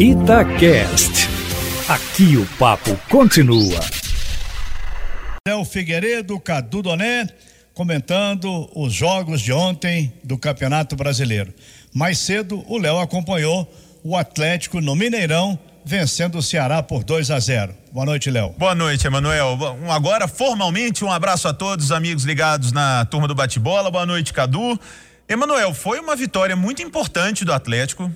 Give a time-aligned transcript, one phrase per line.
[0.00, 1.28] Itacast.
[1.86, 3.78] Aqui o papo continua.
[5.46, 7.28] Léo Figueiredo, Cadu Doné,
[7.74, 11.52] comentando os jogos de ontem do Campeonato Brasileiro.
[11.92, 13.70] Mais cedo, o Léo acompanhou
[14.02, 17.74] o Atlético no Mineirão, vencendo o Ceará por 2 a 0.
[17.92, 18.54] Boa noite, Léo.
[18.56, 19.58] Boa noite, Emanuel.
[19.90, 23.90] Agora, formalmente, um abraço a todos os amigos ligados na turma do bate-bola.
[23.90, 24.80] Boa noite, Cadu.
[25.28, 28.10] Emanuel, foi uma vitória muito importante do Atlético.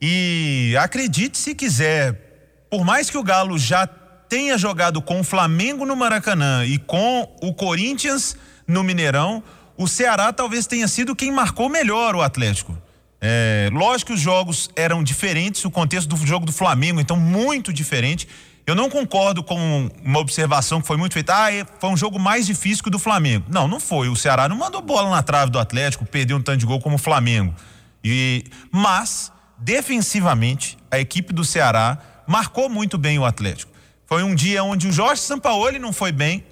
[0.00, 5.84] E acredite se quiser, por mais que o Galo já tenha jogado com o Flamengo
[5.84, 9.42] no Maracanã e com o Corinthians no Mineirão,
[9.76, 12.78] o Ceará talvez tenha sido quem marcou melhor o Atlético.
[13.20, 17.72] É, lógico que os jogos eram diferentes, o contexto do jogo do Flamengo, então muito
[17.72, 18.26] diferente.
[18.66, 21.34] Eu não concordo com uma observação que foi muito feita.
[21.34, 23.46] Ah, é, foi um jogo mais difícil que o do Flamengo.
[23.48, 24.08] Não, não foi.
[24.08, 26.94] O Ceará não mandou bola na trave do Atlético, perdeu um tanto de gol como
[26.94, 27.54] o Flamengo.
[28.02, 33.72] E, mas defensivamente, a equipe do Ceará marcou muito bem o Atlético.
[34.06, 36.44] Foi um dia onde o Jorge Sampaoli não foi bem.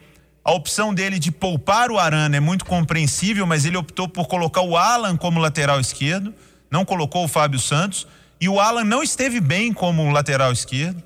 [0.45, 4.63] A opção dele de poupar o Arana é muito compreensível, mas ele optou por colocar
[4.63, 6.33] o Alan como lateral esquerdo,
[6.71, 8.07] não colocou o Fábio Santos.
[8.41, 11.03] E o Alan não esteve bem como lateral esquerdo.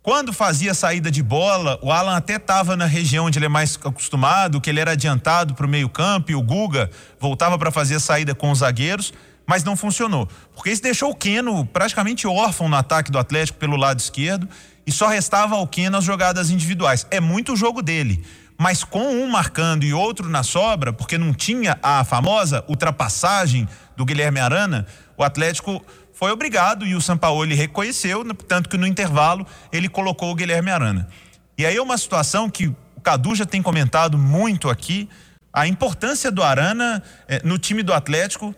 [0.00, 3.76] Quando fazia saída de bola, o Alan até estava na região onde ele é mais
[3.82, 8.32] acostumado, que ele era adiantado para o meio-campo, e o Guga voltava para fazer saída
[8.32, 9.12] com os zagueiros
[9.46, 10.28] mas não funcionou.
[10.54, 14.48] Porque isso deixou o Keno praticamente órfão no ataque do Atlético pelo lado esquerdo
[14.86, 17.06] e só restava ao Keno as jogadas individuais.
[17.10, 18.24] É muito o jogo dele.
[18.58, 24.04] Mas com um marcando e outro na sobra, porque não tinha a famosa ultrapassagem do
[24.04, 29.88] Guilherme Arana, o Atlético foi obrigado e o Sampaoli reconheceu, tanto que no intervalo ele
[29.88, 31.06] colocou o Guilherme Arana.
[31.58, 35.08] E aí é uma situação que o Cadu já tem comentado muito aqui,
[35.52, 38.54] a importância do Arana eh, no time do Atlético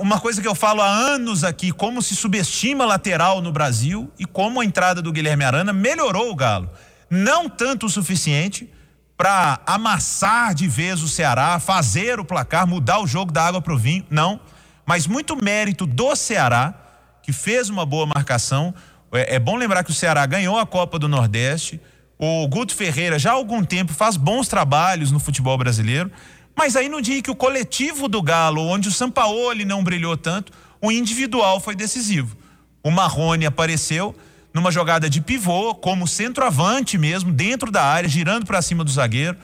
[0.00, 4.24] uma coisa que eu falo há anos aqui, como se subestima lateral no Brasil e
[4.24, 6.70] como a entrada do Guilherme Arana melhorou o Galo.
[7.10, 8.70] Não tanto o suficiente
[9.16, 13.72] para amassar de vez o Ceará, fazer o placar, mudar o jogo da água para
[13.72, 14.40] o vinho, não.
[14.84, 16.74] Mas muito mérito do Ceará,
[17.22, 18.74] que fez uma boa marcação.
[19.12, 21.80] É, é bom lembrar que o Ceará ganhou a Copa do Nordeste.
[22.18, 26.10] O Guto Ferreira já há algum tempo faz bons trabalhos no futebol brasileiro.
[26.56, 30.52] Mas aí no dia que o coletivo do Galo, onde o Sampaoli não brilhou tanto,
[30.80, 32.36] o individual foi decisivo.
[32.82, 34.16] O Marrone apareceu
[34.54, 39.36] numa jogada de pivô, como centroavante mesmo, dentro da área, girando para cima do zagueiro.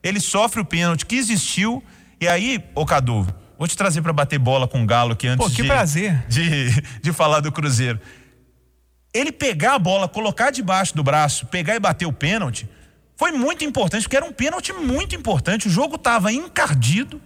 [0.00, 1.82] Ele sofre o pênalti que existiu.
[2.20, 3.26] E aí, ô Cadu,
[3.58, 6.24] vou te trazer para bater bola com o Galo aqui antes Pô, que de, prazer.
[6.28, 6.70] De,
[7.02, 7.98] de falar do Cruzeiro.
[9.12, 12.68] Ele pegar a bola, colocar debaixo do braço, pegar e bater o pênalti,
[13.20, 15.68] foi muito importante, porque era um pênalti muito importante.
[15.68, 17.20] O jogo estava encardido,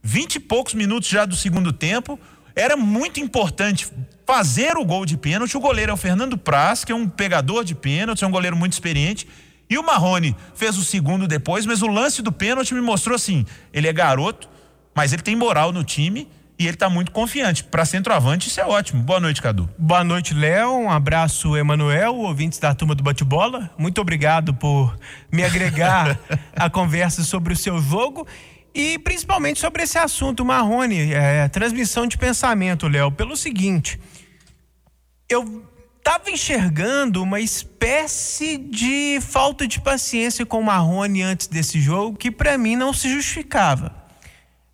[0.00, 2.20] vinte e poucos minutos já do segundo tempo.
[2.54, 3.88] Era muito importante
[4.24, 5.56] fazer o gol de pênalti.
[5.56, 8.56] O goleiro é o Fernando Praz, que é um pegador de pênalti, é um goleiro
[8.56, 9.26] muito experiente.
[9.68, 13.44] E o Marrone fez o segundo depois, mas o lance do pênalti me mostrou assim:
[13.72, 14.48] ele é garoto,
[14.94, 16.28] mas ele tem moral no time
[16.60, 17.64] e ele está muito confiante.
[17.64, 19.02] Para centroavante, isso é ótimo.
[19.02, 19.66] Boa noite, Cadu.
[19.78, 20.72] Boa noite, Léo.
[20.72, 23.70] Um abraço, Emanuel, ouvintes da turma do Bate-Bola.
[23.78, 24.94] Muito obrigado por
[25.32, 26.20] me agregar
[26.54, 28.26] à conversa sobre o seu jogo
[28.74, 33.98] e principalmente sobre esse assunto, Marrone, é, transmissão de pensamento, Léo, pelo seguinte.
[35.30, 35.66] Eu
[35.96, 42.30] estava enxergando uma espécie de falta de paciência com o Marrone antes desse jogo que
[42.30, 43.99] para mim não se justificava.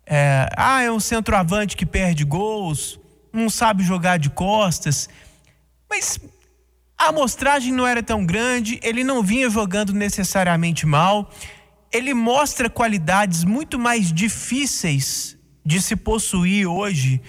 [0.06, 3.00] É, ah, é um centroavante que perde gols,
[3.32, 5.08] não sabe jogar de costas.
[5.90, 6.20] Mas
[6.96, 11.30] a amostragem não era tão grande, ele não vinha jogando necessariamente mal.
[11.92, 17.20] Ele mostra qualidades muito mais difíceis de se possuir hoje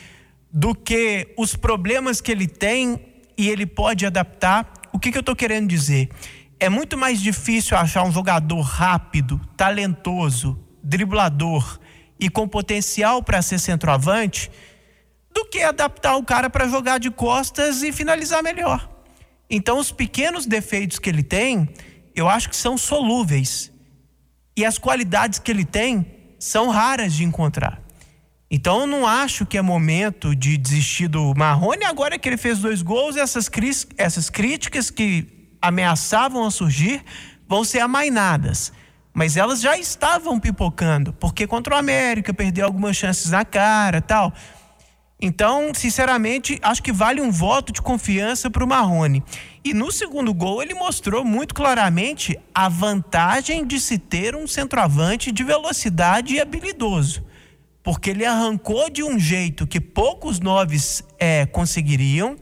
[0.52, 3.00] do que os problemas que ele tem
[3.38, 4.72] e ele pode adaptar.
[4.94, 6.10] O que, que eu estou querendo dizer?
[6.60, 11.80] É muito mais difícil achar um jogador rápido, talentoso, driblador
[12.20, 14.52] e com potencial para ser centroavante
[15.34, 18.90] do que adaptar o cara para jogar de costas e finalizar melhor.
[19.50, 21.70] Então, os pequenos defeitos que ele tem,
[22.16, 23.72] eu acho que são solúveis.
[24.56, 26.06] E as qualidades que ele tem
[26.40, 27.82] são raras de encontrar.
[28.50, 31.84] Então, eu não acho que é momento de desistir do Marrone.
[31.86, 33.50] Agora que ele fez dois gols, essas,
[33.98, 37.04] essas críticas que ameaçavam a surgir
[37.48, 38.74] vão ser amainadas
[39.18, 44.32] mas elas já estavam pipocando, porque contra o América perdeu algumas chances na cara, tal.
[45.20, 49.24] Então, sinceramente, acho que vale um voto de confiança para o Marrone.
[49.66, 55.32] E no segundo gol, ele mostrou muito claramente a vantagem de se ter um centroavante
[55.32, 57.26] de velocidade e habilidoso.
[57.82, 62.36] Porque ele arrancou de um jeito que poucos noves é, conseguiriam.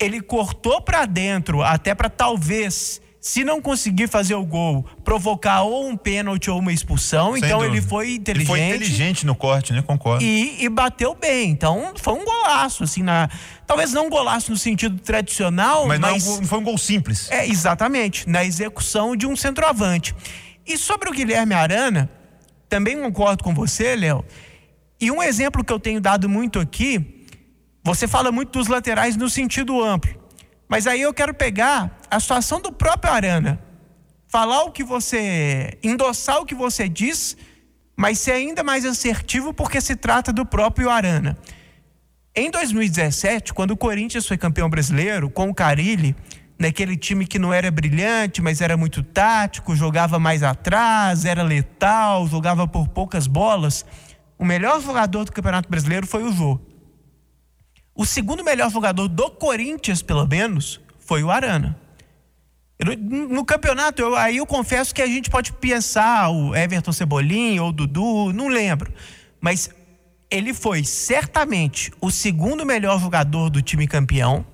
[0.00, 5.88] ele cortou para dentro, até para talvez, se não conseguir fazer o gol, provocar ou
[5.88, 7.32] um pênalti ou uma expulsão.
[7.32, 7.76] Sem então dúvida.
[7.76, 8.50] ele foi inteligente.
[8.52, 9.82] Ele foi inteligente no corte, né?
[9.82, 10.24] Concordo.
[10.24, 11.50] E, e bateu bem.
[11.50, 13.28] Então foi um golaço, assim, na,
[13.66, 16.64] talvez não um golaço no sentido tradicional, mas mas, não, é gol- não foi um
[16.64, 17.28] gol simples.
[17.30, 20.14] é exatamente na execução de um centroavante.
[20.66, 22.08] E sobre o Guilherme Arana,
[22.68, 24.24] também concordo com você, Léo.
[25.00, 27.24] E um exemplo que eu tenho dado muito aqui,
[27.82, 30.17] você fala muito dos laterais no sentido amplo.
[30.68, 33.58] Mas aí eu quero pegar a situação do próprio Arana.
[34.28, 35.78] Falar o que você.
[35.82, 37.36] endossar o que você diz,
[37.96, 41.38] mas ser ainda mais assertivo porque se trata do próprio Arana.
[42.36, 46.14] Em 2017, quando o Corinthians foi campeão brasileiro, com o Carilli,
[46.58, 52.26] naquele time que não era brilhante, mas era muito tático, jogava mais atrás, era letal,
[52.28, 53.84] jogava por poucas bolas,
[54.38, 56.60] o melhor jogador do Campeonato Brasileiro foi o Jô.
[57.98, 61.76] O segundo melhor jogador do Corinthians, pelo menos, foi o Arana.
[63.00, 67.70] No campeonato, eu- aí eu confesso que a gente pode pensar o Everton Cebolinha ou
[67.70, 68.92] o Dudu, não lembro.
[69.40, 69.68] Mas
[70.30, 74.46] ele foi certamente o segundo melhor jogador do time campeão,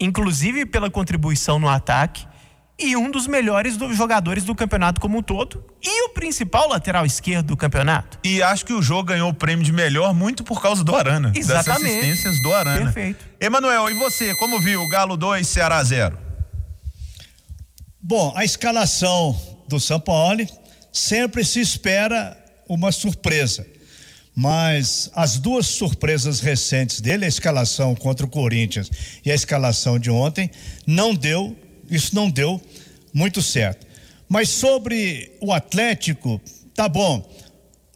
[0.00, 2.26] inclusive pela contribuição no ataque,
[2.80, 7.04] e um dos melhores do- jogadores do campeonato como um todo, e o principal lateral
[7.06, 8.18] esquerdo do campeonato.
[8.24, 11.32] E acho que o jogo ganhou o prêmio de melhor muito por causa do Arana.
[11.34, 11.84] Exatamente.
[11.84, 12.84] Das assistências do Arana.
[12.92, 13.24] Perfeito.
[13.40, 14.86] Emanuel, e você, como viu?
[14.88, 16.18] Galo 2, Ceará 0?
[18.02, 19.38] Bom, a escalação
[19.68, 20.44] do São Paulo
[20.92, 22.36] sempre se espera
[22.68, 23.66] uma surpresa.
[24.34, 28.90] Mas as duas surpresas recentes dele, a escalação contra o Corinthians
[29.24, 30.50] e a escalação de ontem,
[30.86, 31.56] não deu,
[31.90, 32.60] isso não deu
[33.12, 33.86] muito certo.
[34.28, 36.40] Mas sobre o Atlético,
[36.74, 37.28] tá bom.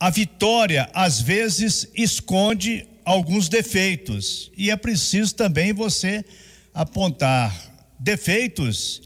[0.00, 6.25] A vitória às vezes esconde alguns defeitos e é preciso também você
[6.73, 7.55] apontar
[7.99, 9.02] defeitos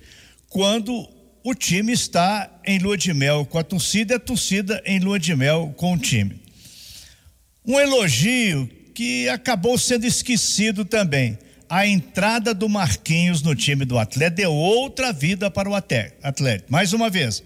[0.49, 1.08] quando
[1.44, 5.19] o time está em lua de mel com a torcida e a torcida em lua
[5.19, 6.40] de mel com o time.
[7.64, 11.38] Um elogio que acabou sendo esquecido também.
[11.69, 16.70] A entrada do Marquinhos no time do Atlético deu outra vida para o Atlético.
[16.70, 17.43] Mais uma vez.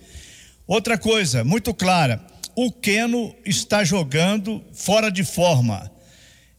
[0.66, 2.24] Outra coisa, muito clara:
[2.54, 5.90] o Keno está jogando fora de forma.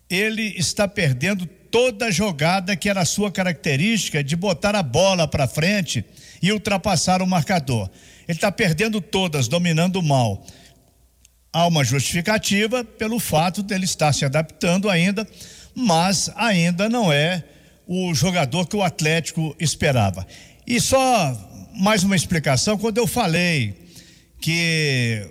[0.10, 5.27] Ele está perdendo toda a jogada que era a sua característica de botar a bola
[5.27, 6.04] para frente
[6.42, 7.89] e ultrapassar o marcador.
[8.27, 10.45] Ele está perdendo todas, dominando mal
[11.54, 15.27] há uma justificativa pelo fato dele estar se adaptando ainda,
[15.75, 17.43] mas ainda não é
[17.87, 20.25] o jogador que o Atlético esperava.
[20.65, 21.37] E só
[21.75, 23.75] mais uma explicação, quando eu falei
[24.39, 25.27] que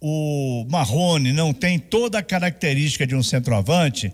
[0.00, 4.12] o Marrone não tem toda a característica de um centroavante,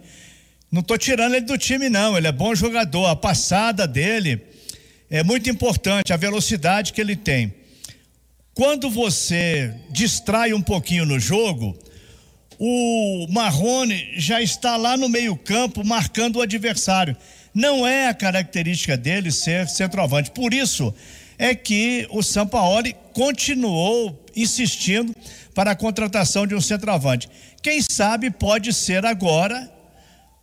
[0.70, 2.16] não estou tirando ele do time, não.
[2.16, 3.06] Ele é bom jogador.
[3.06, 4.40] A passada dele
[5.08, 7.54] é muito importante, a velocidade que ele tem.
[8.52, 11.78] Quando você distrai um pouquinho no jogo,
[12.58, 17.16] o Marrone já está lá no meio-campo marcando o adversário.
[17.54, 20.30] Não é a característica dele ser centroavante.
[20.30, 20.94] Por isso
[21.38, 25.14] é que o Sampaoli continuou insistindo
[25.54, 27.28] para a contratação de um centroavante.
[27.62, 29.72] Quem sabe pode ser agora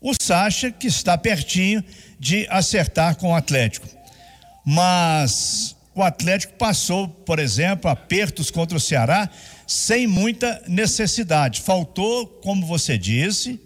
[0.01, 1.83] o Sacha, que está pertinho
[2.19, 3.87] de acertar com o Atlético.
[4.65, 9.29] Mas o Atlético passou, por exemplo, apertos contra o Ceará
[9.67, 11.61] sem muita necessidade.
[11.61, 13.59] Faltou, como você disse,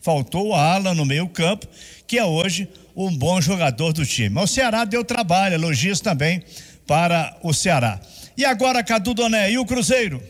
[0.00, 1.66] faltou o Alan no meio-campo,
[2.06, 4.28] que é hoje um bom jogador do time.
[4.28, 6.42] Mas o Ceará deu trabalho, elogios também
[6.86, 8.00] para o Ceará.
[8.36, 10.22] E agora, Cadu Doné, e o Cruzeiro?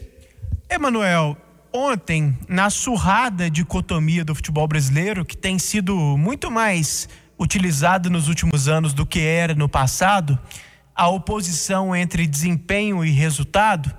[0.69, 1.37] Emanuel,
[1.73, 8.69] ontem, na surrada dicotomia do futebol brasileiro, que tem sido muito mais utilizado nos últimos
[8.69, 10.39] anos do que era no passado,
[11.01, 13.91] a oposição entre desempenho e resultado.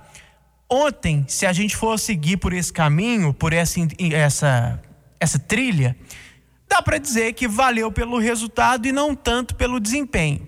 [0.70, 3.80] Ontem, se a gente for seguir por esse caminho, por essa,
[4.14, 4.80] essa,
[5.20, 5.98] essa trilha,
[6.70, 10.48] dá para dizer que valeu pelo resultado e não tanto pelo desempenho.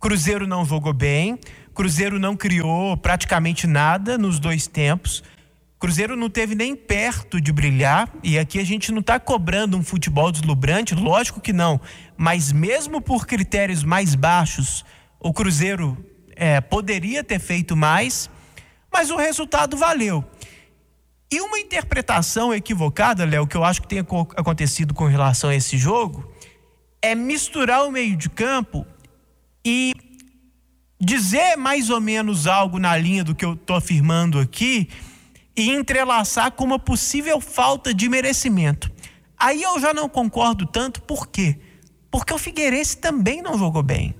[0.00, 1.38] Cruzeiro não jogou bem,
[1.74, 5.22] Cruzeiro não criou praticamente nada nos dois tempos.
[5.78, 9.84] Cruzeiro não teve nem perto de brilhar, e aqui a gente não está cobrando um
[9.84, 11.78] futebol deslumbrante, lógico que não,
[12.16, 14.82] mas mesmo por critérios mais baixos,
[15.20, 15.96] o Cruzeiro
[16.34, 18.30] é, poderia ter feito mais,
[18.90, 20.24] mas o resultado valeu.
[21.30, 25.76] E uma interpretação equivocada, Léo, que eu acho que tem acontecido com relação a esse
[25.78, 26.32] jogo,
[27.00, 28.84] é misturar o meio de campo
[29.64, 29.92] e
[31.00, 34.88] dizer mais ou menos algo na linha do que eu estou afirmando aqui
[35.56, 38.90] e entrelaçar com uma possível falta de merecimento.
[39.38, 41.58] Aí eu já não concordo tanto, por quê?
[42.10, 44.14] Porque o Figueirense também não jogou bem.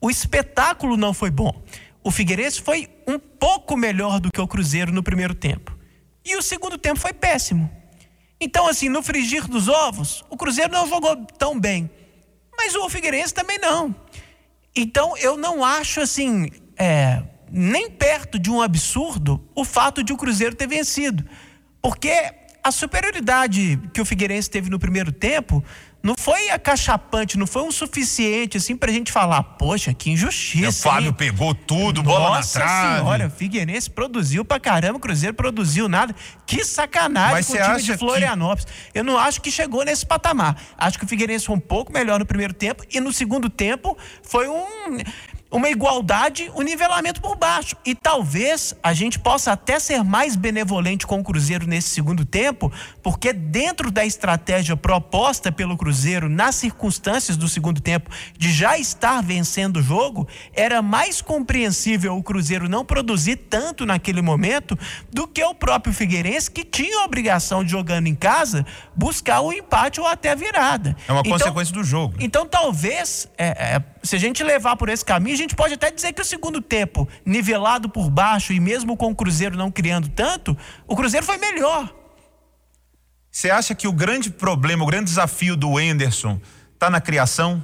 [0.00, 1.62] O espetáculo não foi bom.
[2.02, 5.76] O Figueirense foi um pouco melhor do que o Cruzeiro no primeiro tempo.
[6.24, 7.70] E o segundo tempo foi péssimo.
[8.40, 11.90] Então, assim, no frigir dos ovos, o Cruzeiro não jogou tão bem.
[12.56, 13.94] Mas o Figueirense também não.
[14.74, 16.48] Então, eu não acho, assim,
[16.78, 21.24] é, nem perto de um absurdo o fato de o Cruzeiro ter vencido.
[21.80, 22.12] Porque
[22.62, 25.64] a superioridade que o Figueirense teve no primeiro tempo
[26.06, 30.68] não foi acachapante, não foi um suficiente assim pra gente falar, poxa, que injustiça.
[30.88, 31.12] O Fábio hein?
[31.12, 32.98] pegou tudo, bola Nossa na trave.
[32.98, 36.14] senhora, o Figueirense produziu pra caramba, o Cruzeiro produziu nada.
[36.46, 38.66] Que sacanagem Mas com o time de que- Florianópolis.
[38.94, 40.56] Eu não acho que chegou nesse patamar.
[40.78, 43.98] Acho que o Figueirense foi um pouco melhor no primeiro tempo e no segundo tempo
[44.22, 44.98] foi um
[45.50, 47.76] uma igualdade, um nivelamento por baixo.
[47.84, 52.72] E talvez a gente possa até ser mais benevolente com o Cruzeiro nesse segundo tempo,
[53.02, 59.22] porque dentro da estratégia proposta pelo Cruzeiro nas circunstâncias do segundo tempo de já estar
[59.22, 64.76] vencendo o jogo, era mais compreensível o Cruzeiro não produzir tanto naquele momento
[65.12, 69.52] do que o próprio Figueirense que tinha a obrigação de jogando em casa buscar o
[69.52, 70.96] empate ou até a virada.
[71.06, 72.14] É uma Então, consequência do jogo.
[72.20, 75.90] então, talvez, é, é, se a gente levar por esse caminho, a gente pode até
[75.90, 80.08] dizer que o segundo tempo, nivelado por baixo e mesmo com o Cruzeiro não criando
[80.08, 81.92] tanto, o Cruzeiro foi melhor.
[83.30, 86.40] Você acha que o grande problema, o grande desafio do Enderson
[86.78, 87.62] tá na criação?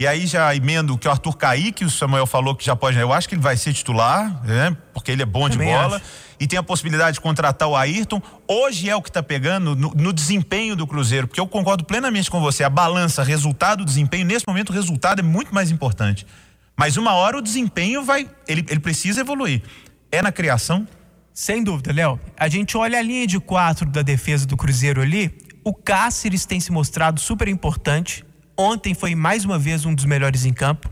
[0.00, 2.98] E aí já emendo o que o Arthur Kaique, o Samuel falou que já pode.
[2.98, 4.74] Eu acho que ele vai ser titular, né?
[4.94, 5.96] Porque ele é bom de Também bola.
[5.96, 6.04] acho.
[6.40, 8.22] E tem a possibilidade de contratar o Ayrton.
[8.48, 12.30] Hoje é o que está pegando no, no desempenho do Cruzeiro, porque eu concordo plenamente
[12.30, 12.64] com você.
[12.64, 16.26] A balança, resultado, desempenho, nesse momento o resultado é muito mais importante.
[16.74, 18.26] Mas uma hora o desempenho vai.
[18.48, 19.62] Ele, ele precisa evoluir.
[20.10, 20.88] É na criação?
[21.34, 22.18] Sem dúvida, Léo.
[22.38, 25.30] A gente olha a linha de quatro da defesa do Cruzeiro ali.
[25.62, 28.24] O Cáceres tem se mostrado super importante.
[28.62, 30.90] Ontem foi mais uma vez um dos melhores em campo.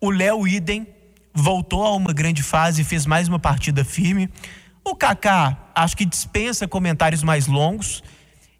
[0.00, 0.86] O Léo Idem
[1.34, 4.30] voltou a uma grande fase e fez mais uma partida firme.
[4.84, 8.00] O Kaká, acho que dispensa comentários mais longos.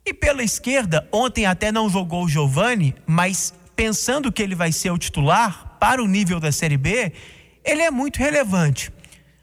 [0.05, 4.91] E pela esquerda, ontem até não jogou o Giovani, mas pensando que ele vai ser
[4.91, 7.13] o titular para o nível da Série B,
[7.65, 8.91] ele é muito relevante.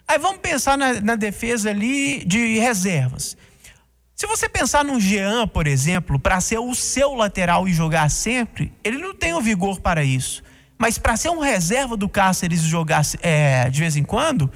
[0.05, 3.37] Aí vamos pensar na, na defesa ali de reservas.
[4.19, 8.73] Se você pensar num Jean, por exemplo, para ser o seu lateral e jogar sempre,
[8.83, 10.41] ele não tem o vigor para isso.
[10.75, 14.51] Mas para ser um reserva do Cáceres e jogar é, de vez em quando,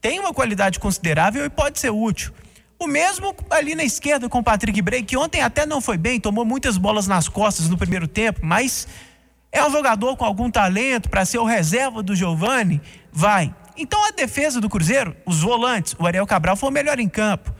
[0.00, 2.32] tem uma qualidade considerável e pode ser útil.
[2.76, 6.18] O mesmo ali na esquerda com o Patrick Bray, que ontem até não foi bem,
[6.18, 8.88] tomou muitas bolas nas costas no primeiro tempo, mas
[9.52, 13.54] é um jogador com algum talento para ser o reserva do Giovani, vai.
[13.76, 17.54] Então a defesa do Cruzeiro, os volantes, o Ariel Cabral foi o melhor em campo.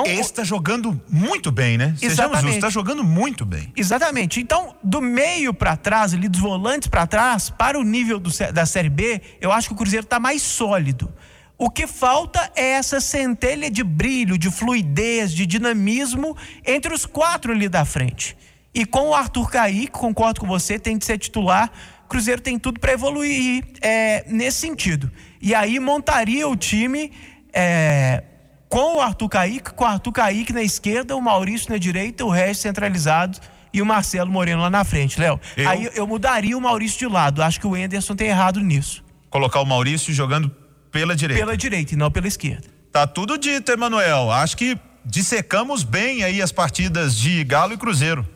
[0.00, 1.94] Então, Esse está jogando muito bem, né?
[1.98, 3.72] Sejamos justos, está jogando muito bem.
[3.76, 4.40] Exatamente.
[4.40, 8.64] Então, do meio para trás, ali dos volantes para trás, para o nível do da
[8.64, 11.12] Série B, eu acho que o Cruzeiro está mais sólido.
[11.58, 17.52] O que falta é essa centelha de brilho, de fluidez, de dinamismo entre os quatro
[17.52, 18.36] ali da frente.
[18.74, 21.70] E com o Arthur Kaique, concordo com você, tem de ser titular.
[22.04, 25.12] O Cruzeiro tem tudo para evoluir é, nesse sentido.
[25.40, 27.12] E aí montaria o time
[27.52, 28.24] é,
[28.72, 32.30] com o Arthur Kaique, com o Arthur Kaique na esquerda, o Maurício na direita, o
[32.30, 33.38] resto centralizado
[33.70, 35.38] e o Marcelo Moreno lá na frente, Léo.
[35.58, 37.42] Eu- Aí eu mudaria o Maurício de lado.
[37.42, 39.04] Acho que o Enderson tem errado nisso.
[39.28, 40.50] Colocar o Maurício jogando
[40.90, 41.44] pela direita.
[41.44, 42.66] Pela direita e não pela esquerda.
[42.90, 44.30] Tá tudo dito, Emanuel.
[44.32, 48.26] Acho que dissecamos bem aí as partidas de Galo e Cruzeiro.